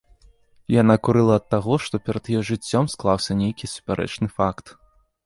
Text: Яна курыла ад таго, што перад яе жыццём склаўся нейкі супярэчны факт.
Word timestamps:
Яна 0.81 0.93
курыла 1.07 1.35
ад 1.39 1.43
таго, 1.53 1.73
што 1.87 1.95
перад 2.07 2.31
яе 2.37 2.41
жыццём 2.49 2.89
склаўся 2.95 3.39
нейкі 3.43 3.71
супярэчны 3.75 4.27
факт. 4.39 4.65